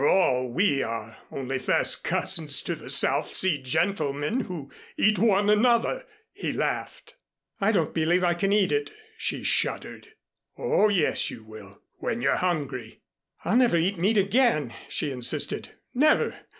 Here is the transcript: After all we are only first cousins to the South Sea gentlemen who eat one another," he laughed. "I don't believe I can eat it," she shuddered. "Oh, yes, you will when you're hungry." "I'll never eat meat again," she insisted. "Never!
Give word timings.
After 0.01 0.09
all 0.09 0.47
we 0.49 0.81
are 0.81 1.15
only 1.31 1.59
first 1.59 2.03
cousins 2.03 2.63
to 2.63 2.73
the 2.73 2.89
South 2.89 3.35
Sea 3.35 3.61
gentlemen 3.61 4.39
who 4.39 4.71
eat 4.97 5.19
one 5.19 5.47
another," 5.47 6.07
he 6.33 6.51
laughed. 6.51 7.17
"I 7.59 7.71
don't 7.71 7.93
believe 7.93 8.23
I 8.23 8.33
can 8.33 8.51
eat 8.51 8.71
it," 8.71 8.91
she 9.15 9.43
shuddered. 9.43 10.07
"Oh, 10.57 10.89
yes, 10.89 11.29
you 11.29 11.43
will 11.43 11.83
when 11.99 12.19
you're 12.19 12.37
hungry." 12.37 13.01
"I'll 13.45 13.55
never 13.57 13.77
eat 13.77 13.99
meat 13.99 14.17
again," 14.17 14.73
she 14.89 15.11
insisted. 15.11 15.69
"Never! 15.93 16.33